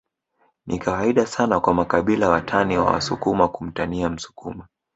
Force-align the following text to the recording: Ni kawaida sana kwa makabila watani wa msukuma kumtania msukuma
Ni 0.65 0.79
kawaida 0.79 1.25
sana 1.25 1.59
kwa 1.59 1.73
makabila 1.73 2.29
watani 2.29 2.77
wa 2.77 2.97
msukuma 2.97 3.47
kumtania 3.47 4.09
msukuma 4.09 4.67